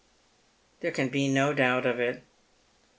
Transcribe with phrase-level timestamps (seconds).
[0.81, 2.23] "There can be no doubt of it.